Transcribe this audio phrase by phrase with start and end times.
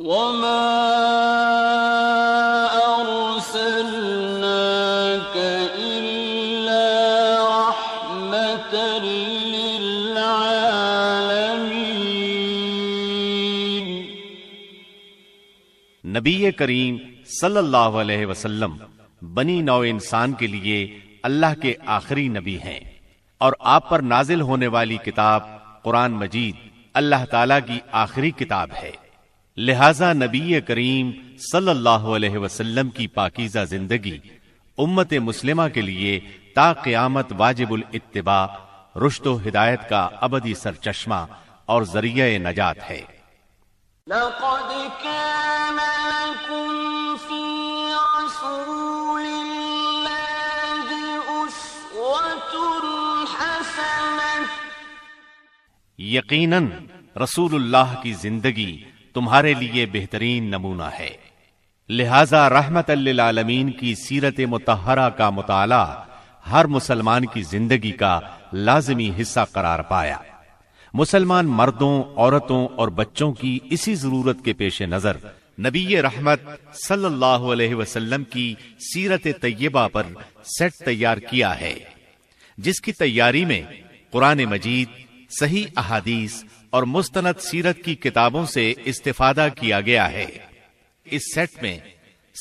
[0.00, 0.66] وما
[3.40, 4.46] أرسلناك
[5.78, 6.88] إلا
[7.48, 10.20] رحمة للعالمين
[16.04, 16.96] نبی کریم
[17.40, 18.76] صلی اللہ علیہ وسلم
[19.22, 22.80] بنی نو انسان کے لیے اللہ کے آخری نبی ہیں
[23.38, 25.42] اور آپ پر نازل ہونے والی کتاب
[25.82, 26.56] قرآن مجید
[26.94, 29.09] اللہ تعالی کی آخری کتاب ہے۔
[29.56, 31.10] لہذا نبی کریم
[31.52, 34.18] صلی اللہ علیہ وسلم کی پاکیزہ زندگی
[34.78, 36.20] امت مسلمہ کے لیے
[36.54, 38.46] تا قیامت واجب الاتباع
[39.06, 41.26] رشد و ہدایت کا ابدی سرچشمہ
[41.66, 43.02] اور ذریعہ نجات ہے۔
[44.06, 45.78] لقد كان
[46.08, 47.42] لكم في
[48.18, 49.84] رسول الله
[51.40, 52.70] أسوة
[53.40, 54.44] حسنة.
[55.98, 56.66] یقیناً
[57.16, 61.10] رسول اللہ کی زندگی تمہارے لیے بہترین نمونہ ہے۔
[61.88, 66.02] لہذا رحمت للعالمین کی سیرت متحرہ کا مطالعہ
[66.50, 68.20] ہر مسلمان کی زندگی کا
[68.52, 70.16] لازمی حصہ قرار پایا۔
[70.94, 75.16] مسلمان مردوں، عورتوں اور بچوں کی اسی ضرورت کے پیش نظر
[75.60, 76.40] نبی رحمت
[76.88, 78.54] صلی اللہ علیہ وسلم کی
[78.94, 80.02] سیرت طیبہ پر
[80.44, 81.74] سیٹ تیار کیا ہے۔
[82.58, 83.62] جس کی تیاری میں
[84.10, 84.88] قرآن مجید،
[85.40, 90.26] صحیح احادیث اور مستند سیرت کی کتابوں سے استفادہ کیا گیا ہے۔
[91.04, 91.78] اس سیٹ میں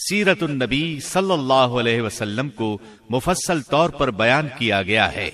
[0.09, 2.77] سیرت النبی صلی اللہ علیہ وسلم کو
[3.09, 5.31] مفصل طور پر بیان کیا گیا ہے۔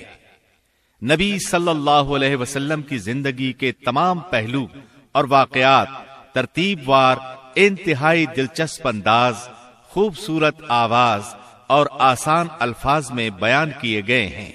[1.04, 4.68] نبی صلی اللہ علیہ وسلم کی زندگی کے تمام پہلو
[5.12, 5.88] اور واقعات
[6.34, 7.16] ترتیب وار
[7.56, 9.36] انتہائی دلچسپ انداز،
[9.84, 11.22] خوبصورت آواز
[11.68, 14.52] اور آسان الفاظ میں بیان کیے گئے ہیں۔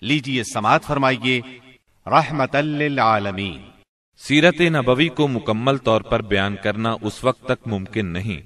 [0.00, 1.40] لیجیے سماعت فرمائیے
[2.06, 3.62] رحمت للعالمین۔
[4.16, 8.40] سیرت نبوی کو مکمل طور پر بیان کرنا اس وقت تک ممکن نہیں،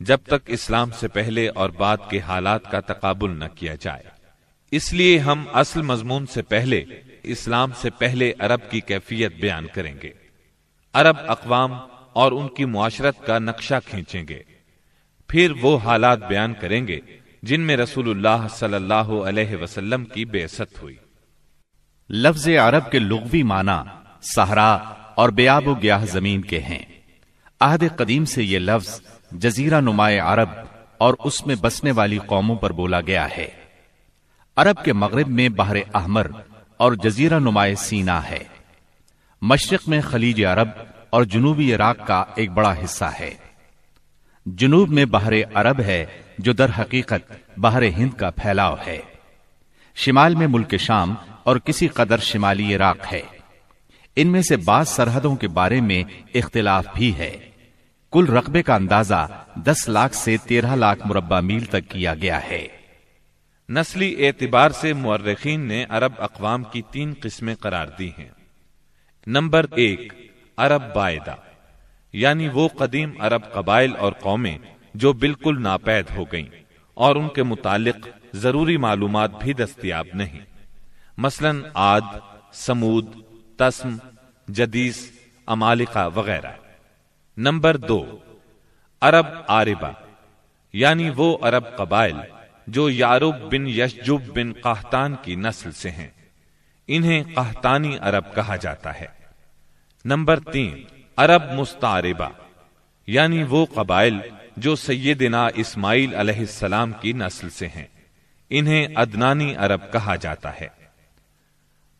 [0.00, 4.02] جب تک اسلام سے پہلے اور بعد کے حالات کا تقابل نہ کیا جائے۔
[4.70, 6.84] اس لیے ہم اصل مضمون سے پہلے،
[7.22, 10.10] اسلام سے پہلے عرب کی کیفیت بیان کریں گے۔
[10.92, 11.72] عرب اقوام
[12.12, 14.42] اور ان کی معاشرت کا نقشہ کھینچیں گے۔
[15.28, 17.00] پھر وہ حالات بیان کریں گے
[17.42, 20.44] جن میں رسول اللہ صلی اللہ علیہ وسلم کی بے
[20.82, 20.96] ہوئی۔
[22.10, 23.88] لفظ عرب کے لغوی معنی
[24.22, 24.74] صحرا
[25.14, 26.78] اور بیاب و گیاہ زمین کے ہیں۔
[27.60, 29.00] عہد قدیم سے یہ لفظ
[29.32, 30.48] جزیرہ نمائے عرب
[30.98, 33.48] اور اس میں بسنے والی قوموں پر بولا گیا ہے۔
[34.56, 36.26] عرب کے مغرب میں بحر احمر
[36.76, 38.44] اور جزیرہ نمائے سینا ہے۔
[39.42, 40.68] مشرق میں خلیج عرب
[41.10, 43.34] اور جنوبی عراق کا ایک بڑا حصہ ہے۔
[44.46, 46.06] جنوب میں بحر عرب ہے
[46.38, 49.00] جو در حقیقت بحر ہند کا پھیلاؤ ہے۔
[49.94, 51.14] شمال میں ملک شام
[51.44, 53.22] اور کسی قدر شمالی عراق ہے۔
[54.16, 56.02] ان میں سے بعض سرحدوں کے بارے میں
[56.34, 57.36] اختلاف بھی ہے۔
[58.12, 62.66] کل رقبے کا اندازہ دس لاکھ سے تیرہ لاکھ مربع میل تک کیا گیا ہے۔
[63.68, 68.28] نسلی اعتبار سے مورخین نے عرب اقوام کی تین قسمیں قرار دی ہیں۔
[69.26, 70.12] نمبر ایک،
[70.56, 71.34] عرب باعدہ
[72.12, 74.58] یعنی وہ قدیم عرب قبائل اور قومیں
[74.94, 76.46] جو بالکل ناپید ہو گئیں
[76.94, 80.40] اور ان کے متعلق ضروری معلومات بھی دستیاب نہیں۔
[81.18, 82.00] مثلا آد
[82.52, 83.16] سمود،
[83.56, 83.96] تسم،
[84.48, 85.12] جدیس
[85.46, 86.52] امالکا وغیرہ۔
[87.36, 88.18] نمبر دو،
[89.00, 89.90] عرب آربا
[90.72, 92.16] یعنی وہ عرب قبائل
[92.66, 96.08] جو یارب بن یشجب بن قہتان کی نسل سے ہیں۔
[96.88, 99.06] انہیں قہتانی عرب کہا جاتا ہے۔
[100.04, 100.84] نمبر تین،
[101.16, 102.28] عرب مستعربہ
[103.06, 104.18] یعنی وہ قبائل
[104.56, 107.86] جو سیدنا اسماعیل علیہ السلام کی نسل سے ہیں۔
[108.50, 110.83] انہیں ادنانی عرب کہا جاتا ہے۔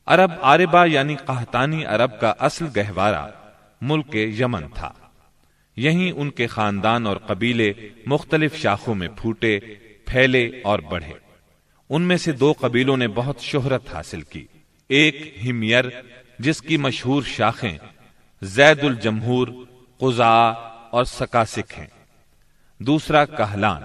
[0.07, 3.27] عرب عربہ یعنی قہتانی عرب کا اصل گہوارہ
[3.81, 4.93] ملک یمن تھا۔
[5.77, 7.73] یہیں ان کے خاندان اور قبیلے
[8.07, 9.59] مختلف شاخوں میں پھوٹے،
[10.07, 11.13] پھیلے اور بڑھے۔
[11.91, 14.47] ان میں سے دو قبیلوں نے بہت شہرت حاصل کی۔
[14.89, 15.85] ایک ہمیر،
[16.39, 17.79] جس کی مشہور شاخیں
[18.43, 19.49] زید الجمہور،
[19.99, 20.49] قزا
[20.91, 21.87] اور سکاسک ہیں۔
[22.79, 23.83] دوسرا کہلان،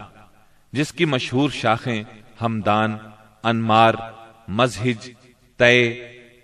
[0.71, 2.03] جس کی مشہور شاخیں
[2.41, 2.97] ہمدان،
[3.43, 3.93] انمار،
[4.47, 5.11] مزہج
[5.59, 5.93] تے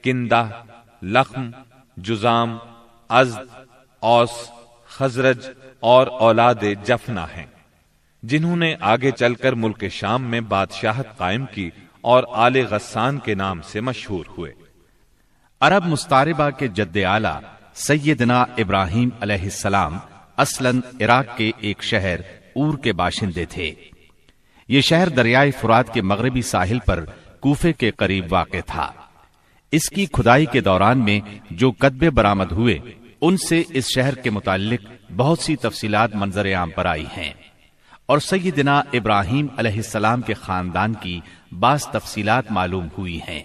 [0.04, 0.48] کندہ
[1.04, 1.50] لخم،
[1.98, 2.58] جزام
[3.10, 3.56] ازد
[4.00, 4.30] اوس،
[4.88, 5.48] خزرج
[5.80, 7.46] اور اولاد جفنا ہیں،
[8.24, 11.70] جنہوں نے آگے چل کر ملک شام میں بادشاہت قائم کی
[12.02, 14.52] اور آل غسان کے نام سے مشہور ہوئے۔
[15.62, 17.46] عرب مستاربہ کے جد اعلی
[17.76, 19.98] سیدنا ابراہیم علیہ السلام
[20.38, 22.20] اصلاً عراق کے ایک شہر
[22.56, 23.74] اور کے باشندے تھے۔
[24.68, 27.06] یہ شہر دریائے فرات کے مغربی ساحل پر
[27.40, 28.92] کوفے کے قریب واقع تھا۔
[29.76, 31.20] اس کی کھدائی کے دوران میں
[31.52, 32.80] جو قدبے برامد ہوئے،
[33.22, 37.34] ان سے اس شہر کے متعلق بہت سی تفصیلات منظر عام پر آئی ہیں۔
[38.06, 41.20] اور سیدنا ابراہیم علیہ السلام کے خاندان کی
[41.60, 43.44] بعض تفصیلات معلوم ہوئی ہیں۔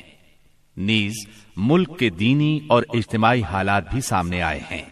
[0.76, 1.12] نیز،
[1.56, 4.84] ملک کے دینی اور اجتماعی حالات بھی سامنے آئے ہیں۔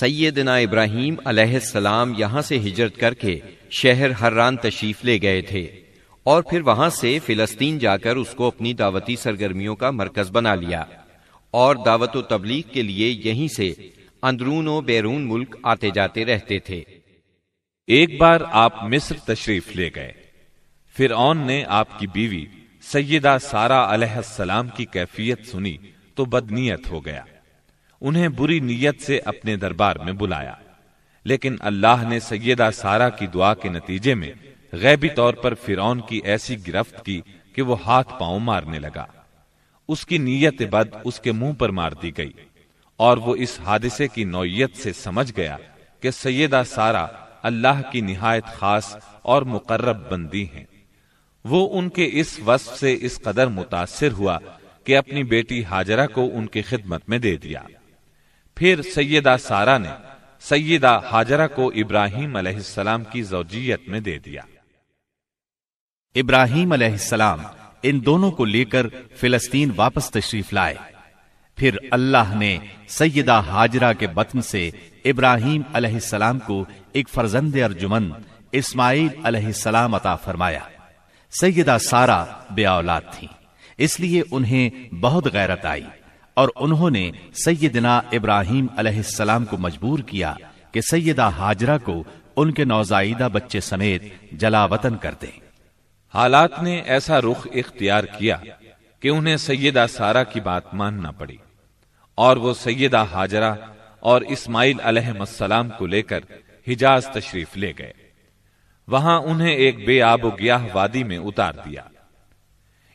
[0.00, 3.38] سیدنا ابراہیم علیہ السلام یہاں سے ہجرت کر کے
[3.70, 5.79] شہر حران تشریف لے گئے تھے۔
[6.24, 10.54] اور پھر وہاں سے فلسطین جا کر اس کو اپنی دعوتی سرگرمیوں کا مرکز بنا
[10.54, 10.84] لیا۔
[11.50, 13.72] اور دعوت و تبلیغ کے لیے یہیں سے
[14.22, 16.82] اندرون و بیرون ملک آتے جاتے رہتے تھے۔
[17.86, 20.12] ایک بار آپ مصر تشریف لے گئے۔
[20.96, 22.44] پھر نے آپ کی بیوی
[22.82, 25.76] سیدہ سارا علیہ السلام کی کیفیت سنی
[26.14, 27.24] تو بدنیت ہو گیا۔
[28.00, 30.54] انہیں بری نیت سے اپنے دربار میں بلایا۔
[31.24, 34.32] لیکن اللہ نے سیدہ سارا کی دعا کے نتیجے میں
[34.72, 37.20] غیبی طور پر فرعون کی ایسی گرفت کی
[37.54, 39.04] کہ وہ ہاتھ پاؤں مارنے لگا۔
[39.88, 42.32] اس کی نیت بد اس کے منہ پر مار دی گئی
[42.96, 45.56] اور وہ اس حادثے کی نوعیت سے سمجھ گیا
[46.00, 47.06] کہ سیدہ سارا
[47.42, 50.64] اللہ کی نہایت خاص اور مقرب بندی ہیں۔
[51.44, 54.38] وہ ان کے اس وصف سے اس قدر متاثر ہوا
[54.84, 57.62] کہ اپنی بیٹی ہاجرہ کو ان کی خدمت میں دے دیا۔
[58.56, 59.90] پھر سیدہ سارا نے
[60.40, 64.42] سیدہ ہاجرہ کو ابراہیم علیہ السلام کی زوجیت میں دے دیا۔
[66.14, 67.38] ابراہیم علیہ السلام
[67.82, 68.86] ان دونوں کو لے کر
[69.16, 70.74] فلسطین واپس تشریف لائے۔
[71.56, 72.58] پھر اللہ نے
[72.88, 74.70] سیدہ ہاجرہ کے بطن سے
[75.04, 78.10] ابراہیم علیہ السلام کو ایک فرزند ارجمن
[78.52, 80.60] اسماعیل علیہ السلام عطا فرمایا۔
[81.40, 83.28] سیدہ سارا بے اولاد تھی
[83.78, 85.84] اس لیے انہیں بہت غیرت آئی
[86.34, 87.10] اور انہوں نے
[87.44, 90.34] سیدنا ابراہیم علیہ السلام کو مجبور کیا
[90.72, 92.04] کہ سیدہ ہاجرہ کو
[92.36, 94.02] ان کے نوزائیدہ بچے سمیت
[94.32, 95.49] جلا وطن کر دیں۔
[96.14, 98.36] حالات نے ایسا رخ اختیار کیا
[99.00, 101.36] کہ انہیں سیدہ سارا کی بات ماننا پڑی
[102.14, 103.54] اور وہ سیدہ ہاجرہ
[104.00, 106.20] اور اسماعیل علیہ السلام کو لے کر
[106.68, 107.92] حجاز تشریف لے گئے۔
[108.88, 111.82] وہاں انہیں ایک بے آب و گیاہ وادی میں اتار دیا۔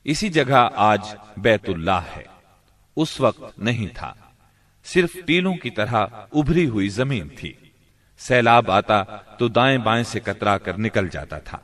[0.04, 2.24] اسی جگہ آج بیت اللہ ہے۔
[2.96, 4.14] اس وقت نہیں تھا۔
[4.84, 7.54] صرف ٹیلوں کی طرح ابھری ہوئی زمین تھی۔
[8.18, 9.04] سیلاب آتا
[9.40, 11.58] تو دائیں بائیں سے کترا کر نکل جاتا تھا۔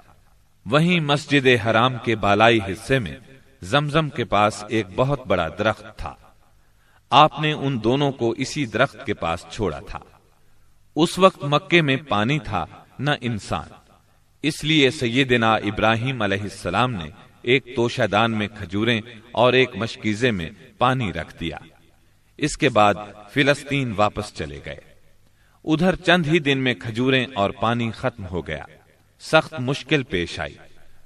[0.65, 3.17] وہیں مسجد حرام کے بالائی حصے میں
[3.61, 6.15] زمزم کے پاس ایک بہت بڑا درخت تھا۔
[7.09, 9.99] آپ نے ان دونوں کو اسی درخت کے پاس چھوڑا تھا۔
[10.95, 12.65] اس وقت مکے میں پانی تھا،
[12.99, 13.67] نہ انسان۔
[14.43, 17.09] اس لیے سیدنا ابراہیم علیہ السلام نے
[17.41, 21.57] ایک توشہ دان میں کھجوریں اور ایک مشکیزے میں پانی رکھ دیا۔
[22.37, 22.93] اس کے بعد
[23.33, 24.79] فلسطین واپس چلے گئے۔
[25.63, 28.63] ادھر چند ہی دن میں کھجوریں اور پانی ختم ہو گیا۔
[29.21, 30.55] سخت مشکل پیش آئی۔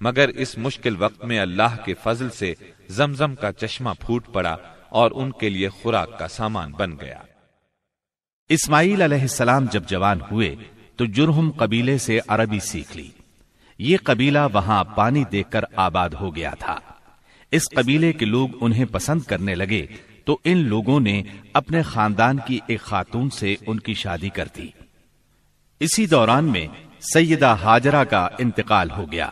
[0.02, 2.54] مگر اس مشکل وقت میں اللہ کے فضل سے
[2.90, 4.58] زمزم کا چشمہ پھوٹ پڑا
[4.90, 7.20] اور ان کے لیے خوراک کا سامان بن گیا۔
[8.50, 10.56] اسماعیل علیہ السلام جب جوان ہوئے
[10.96, 13.10] تو جرہم قبیلے سے عربی سیکھ لی۔
[13.80, 16.80] یہ قبیلہ وہاں پانی دیکھ کر آباد ہو گیا تھا۔
[17.52, 19.86] اس قبیلے کے لوگ انہیں پسند کرنے لگے
[20.26, 21.24] تو ان لوگوں نے
[21.54, 24.68] اپنے خاندان کی ایک خاتون سے ان کی شادی کر دی۔
[25.80, 26.68] اسی دوران میں
[27.02, 29.30] سیدہ ہاجرہ کا انتقال ہو گیا۔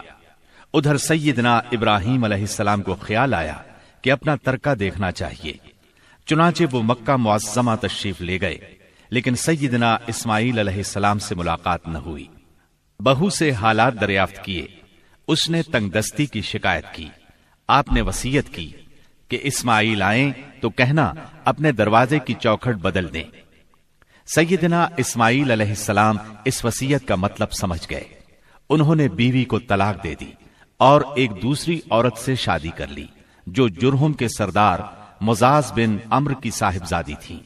[0.74, 3.58] ادھر سیدنا ابراہیم علیہ السلام کو خیال آیا
[4.02, 5.54] کہ اپنا ترکہ دیکھنا چاہیے۔
[6.26, 8.58] چنانچہ وہ مکہ معظمہ تشریف لے گئے،
[9.10, 12.28] لیکن سیدنا اسماعیل علیہ السلام سے ملاقات نہ ہوئی۔
[13.00, 14.66] بہو سے حالات دریافت کیے۔
[15.28, 17.10] اس نے تنگ دستی کی شکایت کی۔
[17.68, 18.72] آپ نے وسیعت کی
[19.30, 21.14] کہ اسماعیل آئیں تو کہنا
[21.46, 23.24] اپنے دروازے کی چوکھٹ بدل دیں۔
[24.26, 28.04] سیدنا اسماعیل علیہ السلام اس وسیعت کا مطلب سمجھ گئے۔
[28.70, 30.32] انہوں نے بیوی کو طلاق دے دی
[30.78, 33.06] اور ایک دوسری عورت سے شادی کر لی،
[33.48, 34.80] جو جرہم کے سردار
[35.22, 37.40] مزاز بن امر کی صاحبزادی تھی۔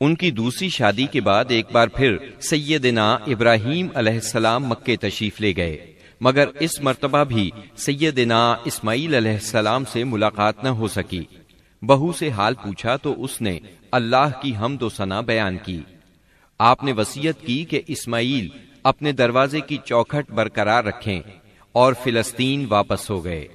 [0.00, 5.40] ان کی دوسری شادی کے بعد ایک بار پھر سیدنا ابراہیم علیہ السلام مکے تشریف
[5.40, 11.24] لے گئے۔ مگر اس مرتبہ بھی سیدنا اسماعیل علیہ السلام سے ملاقات نہ ہو سکی۔
[11.86, 13.58] بہو سے حال پوچھا تو اس نے
[13.92, 15.80] اللہ کی حمد و ثنا بیان کی۔
[16.58, 18.48] آپ نے وسیعت کی کہ اسماعیل
[18.82, 21.20] اپنے دروازے کی چوکھٹ برقرار رکھیں
[21.72, 23.48] اور فلسطین واپس ہو گئے۔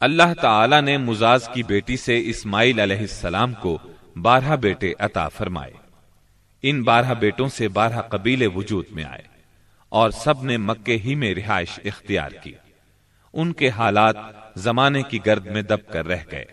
[0.00, 3.78] اللہ تعالی نے مزاز کی بیٹی سے اسماعیل علیہ السلام کو
[4.16, 5.72] بارہ بیٹے عطا فرمائے۔
[6.62, 9.22] ان بارہ بیٹوں سے بارہ قبیلے وجود میں آئے
[9.88, 12.52] اور سب نے مکے ہی میں رہائش اختیار کی۔
[13.32, 14.16] ان کے حالات
[14.56, 16.44] زمانے کی گرد میں دب کر رہ گئے۔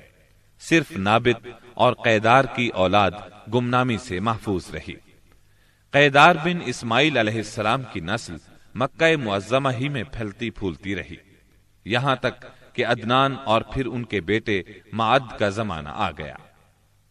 [0.59, 3.11] صرف نابد اور قیدار کی اولاد
[3.53, 4.93] گمنامی سے محفوظ رہی۔
[5.91, 8.35] قیدار بن اسماعیل علیہ السلام کی نسل
[8.75, 11.15] مکہ معظمہ ہی میں پھیلتی پھولتی رہی۔
[11.85, 14.61] یہاں تک کہ ادنان اور پھر ان کے بیٹے
[14.93, 16.35] معد کا زمانہ آ گیا۔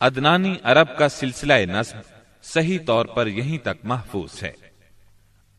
[0.00, 1.96] ادنانی عرب کا سلسلہ نصب
[2.42, 4.52] صحیح طور پر یہیں تک محفوظ ہے۔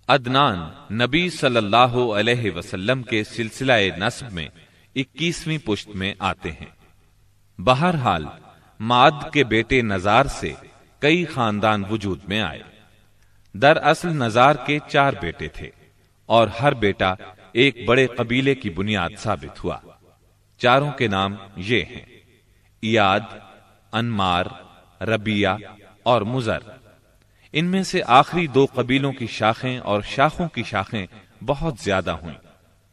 [0.08, 0.60] ادنان
[0.96, 4.48] نبی صلی اللہ علیہ وسلم کے سلسلہ نصب میں
[4.96, 6.85] اکیسویں پشت میں آتے ہیں۔
[7.60, 8.26] بہرحال
[8.80, 10.54] ماد کے بیٹے نزار سے
[11.00, 12.62] کئی خاندان وجود میں آئے۔
[13.54, 15.70] در اصل نزار کے چار بیٹے تھے
[16.26, 17.14] اور ہر بیٹا
[17.52, 19.78] ایک بڑے قبیلے کی بنیاد ثابت ہوا۔
[20.58, 22.06] چاروں کے نام یہ ہیں،
[22.82, 23.20] ایاد،
[23.92, 24.46] انمار
[25.02, 25.50] ربیہ
[26.04, 26.60] اور مزر
[27.52, 31.06] ان میں سے آخری دو قبیلوں کی شاخیں اور شاخوں کی شاخیں
[31.46, 32.38] بہت زیادہ ہوئیں۔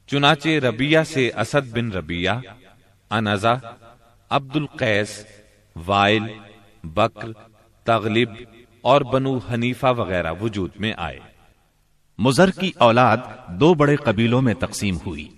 [0.06, 2.30] چنانچہ ربیہ سے اسد بن ربیہ
[3.10, 3.54] انزا
[4.32, 5.26] عبد القیس
[5.86, 6.22] وائل،
[6.84, 7.28] بکر
[7.84, 8.28] تغلب
[8.82, 11.18] اور بنو حنیفہ وغیرہ وجود میں آئے۔
[12.18, 13.16] مزر کی اولاد
[13.48, 15.28] دو بڑے قبیلوں میں تقسیم ہوئی۔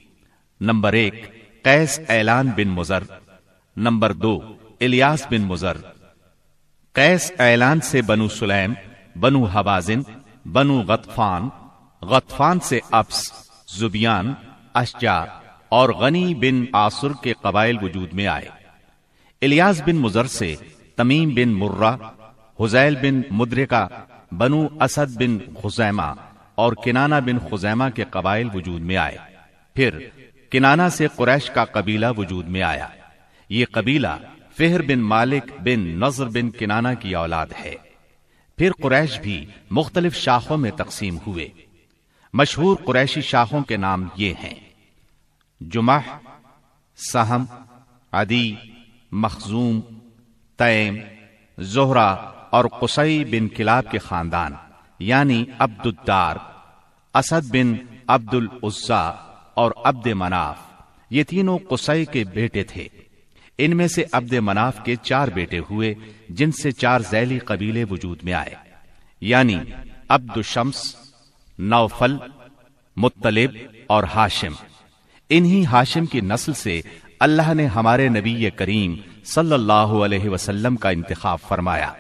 [0.61, 1.15] نمبر ایک،
[1.63, 3.03] قیس اعلان بن مزر
[3.77, 4.41] نمبر دو،
[4.81, 5.77] الیاس بن مزر
[6.93, 8.73] قیس اعلان سے بنو سلیم،
[9.21, 10.01] بنو حوازن
[10.53, 11.49] بنو غطفان۔
[12.03, 13.33] غطفان سے ابس،
[13.69, 14.35] زبیان
[14.75, 15.25] اشجا
[15.69, 18.64] اور غنی بن آسر کے قبائل وجود میں آئے۔
[19.45, 20.55] الیاس بن مزر سے
[20.97, 21.97] تمیم بن مرہ،
[22.61, 23.89] حزیل بن مدرکا
[24.33, 26.15] بنو اسد بن خزیمہ
[26.55, 29.17] اور کنانا بن خزیمہ کے قبائل وجود میں آئے۔
[29.75, 29.99] پھر
[30.51, 32.89] کنانا سے قریش کا قبیلہ وجود میں آیا۔
[33.49, 34.17] یہ قبیلہ
[34.59, 37.75] فہر بن مالک بن نظر بن کنانا کی اولاد ہے۔
[38.59, 41.49] پھر قریش بھی مختلف شاخوں میں تقسیم ہوئے۔
[42.33, 44.55] مشہور قریشی شاخوں کے نام یہ ہیں۔
[45.61, 45.99] جمح،
[46.97, 47.45] سہم،
[48.13, 48.55] عدی
[49.15, 49.81] مخزوم،
[50.59, 50.97] تیم
[51.59, 52.09] زہرا
[52.51, 54.53] اور قصی بن کلاب کے خاندان
[54.99, 56.37] یعنی عبد الدار
[57.15, 57.75] اسد بن
[58.07, 59.03] عبد العزا
[59.55, 60.57] اور عبد مناف،
[61.11, 62.89] یہ تینوں قصی کے بیٹے تھے۔
[63.59, 65.95] ان میں سے عبد مناف کے چار بیٹے ہوئے،
[66.29, 68.55] جن سے چار ذیلی قبیلے وجود میں آئے
[69.21, 69.57] یعنی
[70.09, 70.97] عبد الشمس،
[71.59, 72.17] نوفل
[72.97, 73.51] مطلب
[73.87, 74.53] اور ہاشم۔
[75.31, 76.81] انہی ہاشم کی نسل سے
[77.21, 78.95] اللہ نے ہمارے نبی کریم
[79.25, 81.93] صلی اللہ علیہ وسلم کا انتخاب فرمایا۔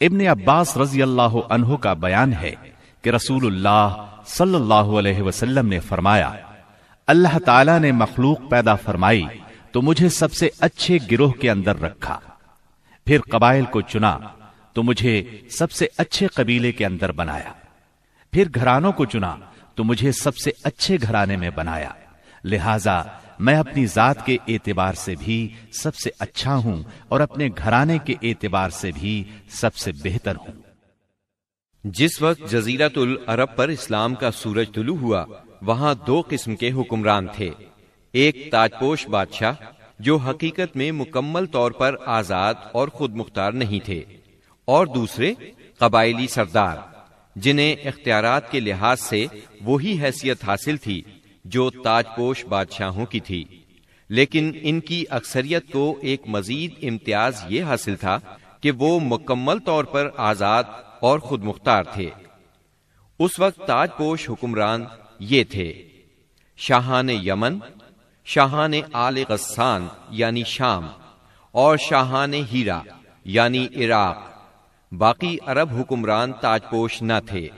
[0.00, 2.54] ابن عباس رضی اللہ عنہ کا بیان ہے
[3.02, 6.32] کہ رسول اللہ صلی اللہ علیہ وسلم نے فرمایا،
[7.06, 9.24] اللہ تعالی نے مخلوق پیدا فرمائی
[9.72, 12.20] تو مجھے سب سے اچھے گروہ کے اندر رکھا۔
[13.06, 14.18] پھر قبائل کو چنا
[14.72, 17.52] تو مجھے سب سے اچھے قبیلے کے اندر بنایا۔
[18.32, 19.36] پھر گھرانوں کو چنا
[19.74, 21.90] تو مجھے سب سے اچھے گھرانے میں بنایا۔
[22.44, 23.02] لہذا
[23.38, 28.14] میں اپنی ذات کے اعتبار سے بھی سب سے اچھا ہوں اور اپنے گھرانے کے
[28.22, 30.60] اعتبار سے بھی سب سے بہتر ہوں۔
[31.84, 35.24] جس وقت جزیرت العرب پر اسلام کا سورج طلوع ہوا،
[35.62, 37.50] وہاں دو قسم کے حکمران تھے۔
[38.14, 39.52] ایک تاجپوش بادشاہ،
[39.98, 44.02] جو حقیقت میں مکمل طور پر آزاد اور خود مختار نہیں تھے،
[44.68, 45.32] اور دوسرے
[45.78, 46.76] قبائلی سردار،
[47.36, 49.26] جنہیں اختیارات کے لحاظ سے
[49.60, 51.02] وہی حیثیت حاصل تھی
[51.48, 53.44] جو تاج پوش بادشاہوں کی تھی۔
[54.08, 58.18] لیکن ان کی اکثریت کو ایک مزید امتیاز یہ حاصل تھا
[58.60, 60.64] کہ وہ مکمل طور پر آزاد
[61.00, 62.10] اور خود مختار تھے۔
[63.18, 64.84] اس وقت تاج پوش حکمران
[65.18, 65.88] یہ تھے۔
[66.56, 67.58] شاہان یمن،
[68.24, 70.86] شاہان آل غسان یعنی شام،
[71.50, 72.82] اور شاہان ہیرا
[73.24, 74.18] یعنی عراق۔
[74.92, 77.48] باقی عرب حکمران تاج پوش نہ تھے۔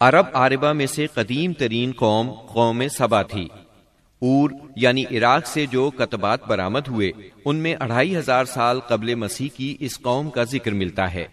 [0.00, 3.48] عرب عربہ میں سے قدیم ترین قوم قوم سبا تھی۔
[4.18, 7.10] اور یعنی عراق سے جو کتبات برآمد ہوئے،
[7.44, 11.26] ان میں اڑھائی ہزار سال قبل مسیح کی اس قوم کا ذکر ملتا ہے۔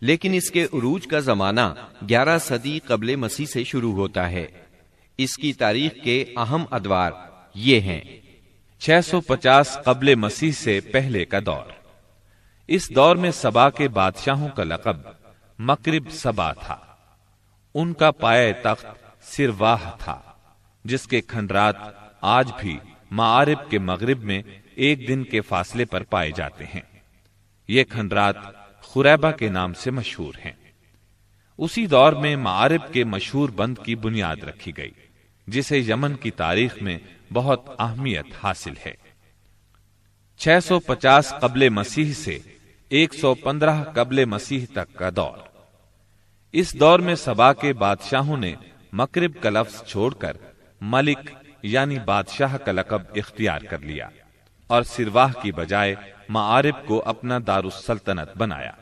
[0.00, 1.74] لیکن اس کے عروج کا زمانہ
[2.08, 4.46] گیارہ صدی قبل مسیح سے شروع ہوتا ہے۔
[5.18, 7.12] اس کی تاریخ کے اہم ادوار
[7.54, 8.00] یہ ہیں۔
[8.78, 11.72] چھ سو پچاس قبل مسیح سے پہلے کا دور۔
[12.68, 14.96] اس دور میں سبا کے بادشاہوں کا لقب
[15.58, 16.76] مکرب سبا تھا۔
[17.78, 18.86] ان کا پائے تخت
[19.22, 20.20] سرواہ تھا،
[20.84, 21.76] جس کے کھنڈرات
[22.20, 22.78] آج بھی
[23.10, 24.42] معارب کے مغرب میں
[24.74, 26.80] ایک دن کے فاصلے پر پائے جاتے ہیں۔
[27.68, 28.36] یہ کھنڈرات
[28.80, 30.52] خریبا کے نام سے مشہور ہیں۔
[31.58, 34.90] اسی دور میں معارب کے مشہور بند کی بنیاد رکھی گئی،
[35.46, 36.98] جسے یمن کی تاریخ میں
[37.32, 38.94] بہت اہمیت حاصل ہے۔
[40.38, 42.38] چھ سو پچاس قبل مسیح سے
[42.88, 45.55] ایک سو پندرہ قبل مسیح تک کا دور۔
[46.58, 48.54] اس دور میں سبا کے بادشاہوں نے
[48.92, 50.36] مکرب کا لفظ چھوڑ کر
[50.80, 51.18] ملک
[51.62, 54.08] یعنی بادشاہ کا لقب اختیار کر لیا
[54.66, 55.94] اور سرواہ کی بجائے
[56.28, 58.72] معارب کو اپنا دار السلطنت بنایا۔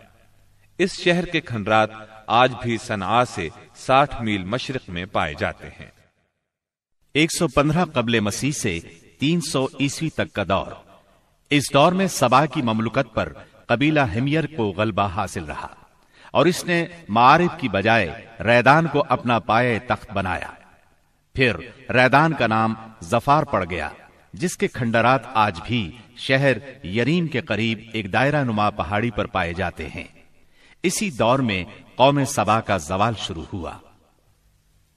[0.79, 1.91] اس شہر کے کھنڈرات
[2.27, 5.91] آج بھی صنعا سے ساٹھ میل مشرق میں پائے جاتے ہیں۔
[7.15, 8.81] ایک سو پندرہ قبل مسیح سے
[9.21, 10.73] تین سو عیسوی تک کا دور۔
[11.51, 13.33] اس دور میں سبا کی مملکت پر
[13.67, 15.84] قبیلہ ہمیر کو غلبہ حاصل رہا۔
[16.35, 18.11] اور اس نے معارف کی بجائے
[18.41, 20.51] ریدان کو اپنا پائے تخت بنایا۔
[21.35, 21.57] پھر
[21.91, 23.89] ریدان کا نام زفار پڑ گیا،
[24.33, 29.53] جس کے کھنڈرات آج بھی شہر یریم کے قریب ایک دائرہ نما پہاڑی پر پائے
[29.53, 30.05] جاتے ہیں۔
[30.83, 31.65] اسی دور میں
[31.95, 33.73] قوم سبا کا زوال شروع ہوا۔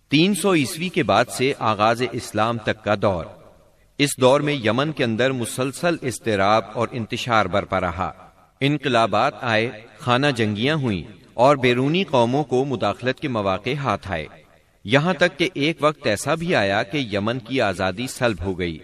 [0.09, 3.25] تین سو عیسوی کے بعد سے آغاز اسلام تک کا دور۔
[3.97, 8.11] اس دور میں یمن کے اندر مسلسل اضطراب اور انتشار برپا رہا۔
[8.59, 14.25] انقلابات آئے، خانہ جنگیاں ہوئیں۔ اور بیرونی قوموں کو مداخلت کے مواقع ہاتھ آئے۔
[14.83, 18.77] یہاں تک کہ ایک وقت ایسا بھی آیا کہ یمن کی آزادی سلب ہو گئی۔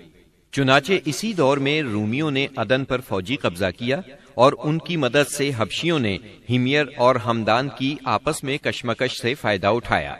[0.51, 3.97] چنانچہ اسی دور میں رومیوں نے ادن پر فوجی قبضہ کیا
[4.33, 6.17] اور ان کی مدد سے حبشیوں نے
[6.49, 10.15] ہمیر اور ہمدان کی آپس میں کشمکش سے فائدہ اٹھایا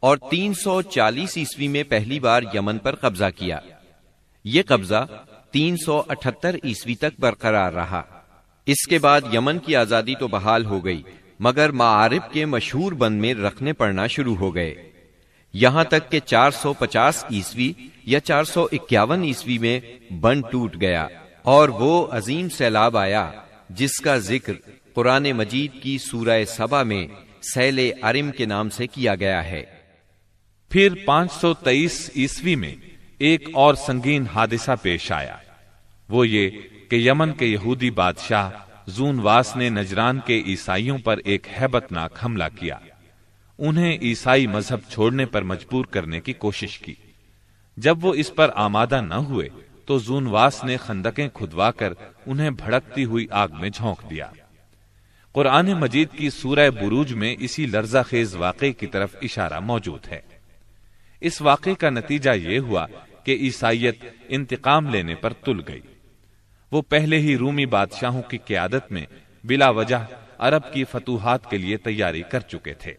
[0.00, 3.58] اور تین سو چالیس عیسوی میں پہلی بار یمن پر قبضہ کیا۔
[4.44, 5.06] یہ قبضہ
[5.50, 8.02] تین سو اٹھتر عیسوی تک برقرار رہا۔
[8.66, 11.02] اس کے بعد یمن کی آزادی تو بحال ہو گئی۔
[11.40, 14.74] مگر معارف کے مشہور بند میں رکھنے پڑنا شروع ہو گئے۔
[15.52, 17.72] یہاں تک کہ چار سو پچاس عیسوی
[18.04, 19.80] یا چار سو اکیاون عیسوی میں
[20.20, 21.08] بند ٹوٹ گیا
[21.42, 23.30] اور وہ عظیم سیلاب آیا
[23.70, 24.52] جس کا ذکر
[24.94, 27.06] قرآن مجید کی سورہ سبا میں
[27.54, 29.64] سیل ارم کے نام سے کیا گیا ہے۔
[30.70, 32.74] پھر پانچ سو تیئیس عیسوی میں
[33.18, 35.36] ایک اور سنگین حادثہ پیش آیا۔
[36.08, 36.50] وہ یہ
[36.88, 38.50] کہ یمن کے یہودی بادشاہ
[38.86, 42.78] زون واس نے نجران کے عیسائیوں پر ایک ہیبت ناک حملہ کیا۔
[43.58, 46.94] انہیں عیسائی مذہب چھوڑنے پر مجبور کرنے کی کوشش کی۔
[47.76, 49.48] جب وہ اس پر آمادہ نہ ہوئے،
[49.86, 51.92] تو زون واس نے خندقیں کھدوا کر
[52.26, 54.30] انہیں بھڑکتی ہوئی آگ میں جھونک دیا۔
[55.32, 60.20] قرآن مجید کی سورہ بروج میں اسی لرزہ خیز واقعے کی طرف اشارہ موجود ہے۔
[61.20, 62.86] اس واقعے کا نتیجہ یہ ہوا
[63.24, 65.80] کہ عیسائیت انتقام لینے پر تل گئی۔
[66.74, 69.06] وہ پہلے ہی رومی بادشاہوں کی قیادت میں
[69.44, 70.06] بلا وجہ
[70.38, 72.94] عرب کی فتوحات کے لیے تیاری کر چکے تھے۔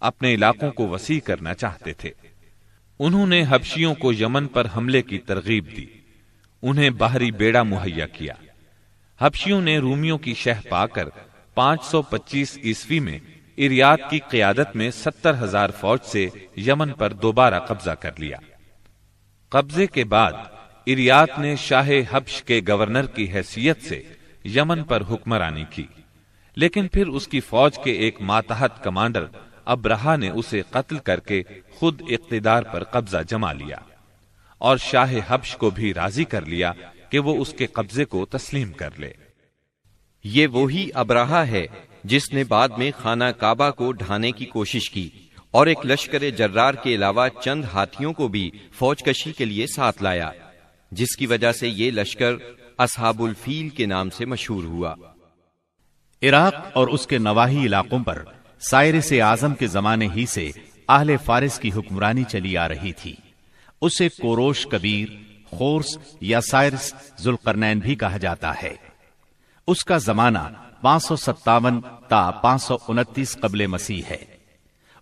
[0.00, 2.10] اپنے علاقوں کو وسیع کرنا چاہتے تھے۔
[2.98, 5.86] انہوں نے حبشیوں کو یمن پر حملے کی ترغیب دی۔
[6.62, 8.34] انہیں باہری بیڑا مہیا کیا۔
[9.20, 11.08] حبشیوں نے رومیوں کی شہ پا کر
[11.54, 13.18] پانچ سو پچیس عیسوی میں
[13.56, 18.36] اریات کی قیادت میں ستر ہزار فوج سے یمن پر دوبارہ قبضہ کر لیا۔
[19.48, 20.32] قبضے کے بعد
[20.86, 24.02] اریات نے شاہ حبش کے گورنر کی حیثیت سے
[24.44, 25.86] یمن پر حکمرانی کی۔
[26.56, 29.26] لیکن پھر اس کی فوج کے ایک ماتحت کمانڈر
[29.64, 31.42] ابرہا نے اسے قتل کر کے
[31.74, 33.76] خود اقتدار پر قبضہ جما لیا
[34.58, 36.72] اور شاہ حبش کو بھی راضی کر لیا
[37.10, 39.12] کہ وہ اس کے قبضے کو تسلیم کر لے۔
[40.24, 41.66] یہ وہی ابراہ ہے
[42.04, 45.08] جس نے بعد میں خانہ کعبہ کو ڈھانے کی کوشش کی
[45.50, 50.02] اور ایک لشکر جرار کے علاوہ چند ہاتھیوں کو بھی فوج کشی کے لیے ساتھ
[50.02, 50.30] لایا۔
[50.94, 52.32] جس کی وجہ سے یہ لشکر
[52.78, 54.94] اصحاب الفیل کے نام سے مشہور ہوا۔
[56.22, 58.24] عراق اور اس کے نواحی علاقوں پر
[58.60, 60.50] سائر سے آزم کے زمانے ہی سے
[60.88, 63.14] اہل فارس کی حکمرانی چلی آ رہی تھی۔
[63.80, 65.08] اسے کوروش کبیر،
[65.50, 68.74] خورس یا سائرس ذوالقرنین بھی کہا جاتا ہے۔
[69.66, 74.24] اس کا زمانہ پانچ سو ستاون تا پانچ سو انتیس قبل مسیح ہے۔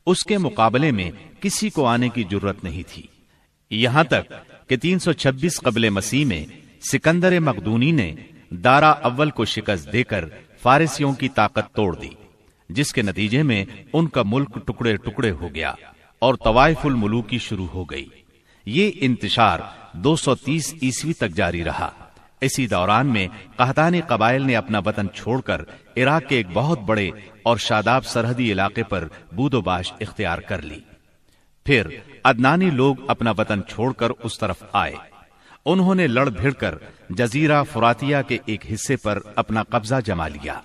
[0.06, 3.02] اس کے مقابلے میں کسی کو آنے کی ضرورت نہیں تھی۔
[3.70, 4.32] یہاں تک
[4.72, 6.44] کہ تین سو چھبیس قبل مسیح میں
[6.80, 8.14] سکندر مقدونی نے
[8.50, 10.24] دارا اول کو شکست دے کر
[10.62, 12.08] فارسیوں کی طاقت توڑ دی،
[12.68, 15.74] جس کے نتیجے میں ان کا ملک ٹکڑے ٹکڑے ہو گیا
[16.18, 18.06] اور طوائف الملوکی شروع ہو گئی۔
[18.66, 19.58] یہ انتشار
[19.92, 21.90] دو سو تیس عیسوی تک جاری رہا۔
[22.40, 25.60] اسی دوران میں قہتانی قبائل نے اپنا وطن چھوڑ کر
[25.96, 27.10] عراق کے ایک بہت بڑے
[27.42, 30.80] اور شاداب سرحدی علاقے پر بود و باش اختیار کر لی۔
[31.64, 31.86] پھر
[32.24, 34.94] ادنانی لوگ اپنا وطن چھوڑ کر اس طرف آئے۔
[35.64, 36.74] انہوں نے لڑ بھیڑ کر
[37.10, 40.60] جزیرہ فراتیا کے ایک حصے پر اپنا قبضہ جما لیا۔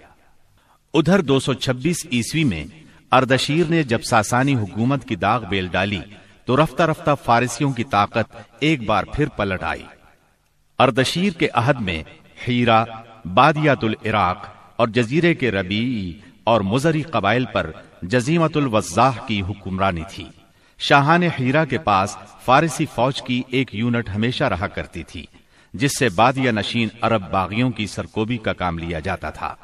[0.94, 2.66] ادھر دو سو چھبیس عیسوی میں
[3.12, 6.00] اردشیر نے جب ساسانی حکومت کی داغ بیل ڈالی
[6.46, 9.84] تو رفتہ رفتہ فارسیوں کی طاقت ایک بار پھر پلٹ آئی۔
[10.80, 12.04] اردشیر کے عہد میں
[12.48, 12.84] ہیرا
[13.34, 20.26] بادیات العراق اور جزیرے کے ربیعی اور مزری قبائل پر جزیمت الوزاح کی حکمرانی تھی۔
[20.80, 25.26] شاہان ہیرا کے پاس فارسی فوج کی ایک یونٹ ہمیشہ رہا کرتی تھی،
[25.74, 29.56] جس سے بادیا نشین عرب باغیوں کی سرکوبی کا کام لیا جاتا تھا۔